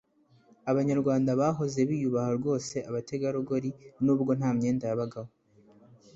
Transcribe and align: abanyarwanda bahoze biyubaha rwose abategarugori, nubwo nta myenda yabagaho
abanyarwanda 0.71 1.29
bahoze 1.39 1.79
biyubaha 1.89 2.31
rwose 2.39 2.75
abategarugori, 2.89 3.69
nubwo 4.05 4.31
nta 4.39 4.49
myenda 4.57 4.85
yabagaho 4.87 5.31